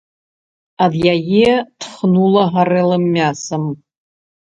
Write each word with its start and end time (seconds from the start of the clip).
Ад 0.85 0.93
яе 1.15 1.53
тхнула 1.85 2.43
гарэлым 2.59 3.03
мясам. 3.15 3.73